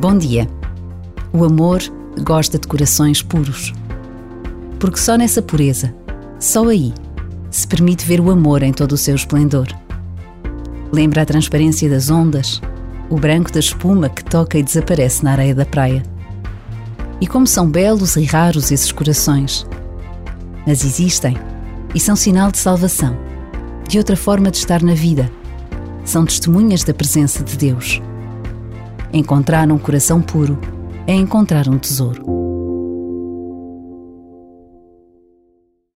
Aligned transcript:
Bom 0.00 0.18
dia. 0.18 0.48
O 1.32 1.44
amor 1.44 1.80
gosta 2.22 2.58
de 2.58 2.66
corações 2.66 3.22
puros. 3.22 3.72
Porque 4.78 4.98
só 4.98 5.16
nessa 5.16 5.40
pureza, 5.40 5.94
só 6.38 6.68
aí, 6.68 6.92
se 7.50 7.66
permite 7.66 8.04
ver 8.04 8.20
o 8.20 8.30
amor 8.30 8.62
em 8.62 8.72
todo 8.72 8.92
o 8.92 8.98
seu 8.98 9.14
esplendor. 9.14 9.68
Lembra 10.92 11.22
a 11.22 11.26
transparência 11.26 11.88
das 11.88 12.10
ondas, 12.10 12.60
o 13.08 13.16
branco 13.16 13.52
da 13.52 13.60
espuma 13.60 14.08
que 14.08 14.24
toca 14.24 14.58
e 14.58 14.62
desaparece 14.62 15.24
na 15.24 15.32
areia 15.32 15.54
da 15.54 15.64
praia. 15.64 16.02
E 17.20 17.26
como 17.26 17.46
são 17.46 17.70
belos 17.70 18.16
e 18.16 18.24
raros 18.24 18.72
esses 18.72 18.90
corações. 18.90 19.64
Mas 20.66 20.84
existem 20.84 21.36
e 21.94 22.00
são 22.00 22.16
sinal 22.16 22.50
de 22.50 22.58
salvação, 22.58 23.16
de 23.88 23.96
outra 23.96 24.16
forma 24.16 24.50
de 24.50 24.58
estar 24.58 24.82
na 24.82 24.94
vida. 24.94 25.30
São 26.04 26.26
testemunhas 26.26 26.82
da 26.82 26.92
presença 26.92 27.42
de 27.44 27.56
Deus. 27.56 28.02
Encontrar 29.14 29.70
um 29.70 29.78
coração 29.78 30.20
puro 30.20 30.58
é 31.06 31.14
encontrar 31.14 31.68
um 31.68 31.78
tesouro. 31.78 32.43